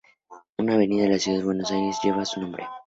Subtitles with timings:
[0.57, 2.67] Una avenida de la ciudad de Buenos Aires lleva su nombre.